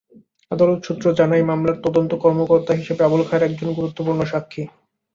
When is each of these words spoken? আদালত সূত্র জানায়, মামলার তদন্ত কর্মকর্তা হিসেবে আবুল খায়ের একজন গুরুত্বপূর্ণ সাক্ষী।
আদালত 0.51 0.79
সূত্র 0.83 1.05
জানায়, 1.19 1.43
মামলার 1.43 1.77
তদন্ত 1.85 2.11
কর্মকর্তা 2.23 2.73
হিসেবে 2.73 3.01
আবুল 3.03 3.21
খায়ের 3.25 3.47
একজন 3.47 3.69
গুরুত্বপূর্ণ 3.73 4.21
সাক্ষী। 4.25 4.63